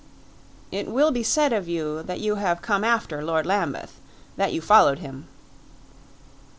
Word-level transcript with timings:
"It 0.71 0.87
will 0.87 1.11
be 1.11 1.21
said 1.21 1.53
of 1.53 1.67
you 1.67 2.01
that 2.01 2.19
you 2.19 2.33
have 2.33 2.63
come 2.63 2.83
after 2.83 3.23
Lord 3.23 3.45
Lambeth 3.45 3.99
that 4.35 4.51
you 4.51 4.59
followed 4.59 4.97
him." 4.97 5.27